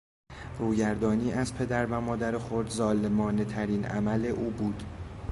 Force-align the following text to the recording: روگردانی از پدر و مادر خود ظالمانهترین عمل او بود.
روگردانی 0.59 1.33
از 1.33 1.55
پدر 1.55 1.85
و 1.85 2.01
مادر 2.01 2.37
خود 2.37 2.69
ظالمانهترین 2.69 3.85
عمل 3.85 4.25
او 4.25 4.49
بود. 4.49 4.83